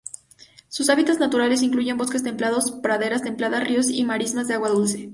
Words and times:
Sus 0.67 0.89
hábitats 0.89 1.19
naturales 1.19 1.61
incluyen 1.61 1.95
bosques 1.95 2.23
templados, 2.23 2.71
praderas 2.71 3.21
templadas, 3.21 3.63
ríos 3.67 3.87
y 3.91 4.03
marismas 4.03 4.47
de 4.47 4.53
agua 4.55 4.69
dulce. 4.69 5.09